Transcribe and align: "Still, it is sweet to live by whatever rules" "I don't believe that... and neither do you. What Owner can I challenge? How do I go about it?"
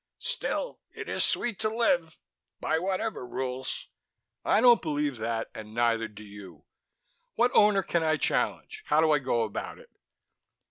"Still, 0.17 0.79
it 0.95 1.07
is 1.07 1.23
sweet 1.23 1.59
to 1.59 1.69
live 1.69 2.17
by 2.59 2.79
whatever 2.79 3.23
rules" 3.23 3.85
"I 4.43 4.59
don't 4.59 4.81
believe 4.81 5.17
that... 5.17 5.51
and 5.53 5.75
neither 5.75 6.07
do 6.07 6.23
you. 6.23 6.63
What 7.35 7.51
Owner 7.53 7.83
can 7.83 8.01
I 8.01 8.17
challenge? 8.17 8.81
How 8.87 8.99
do 9.01 9.11
I 9.11 9.19
go 9.19 9.43
about 9.43 9.77
it?" 9.77 9.91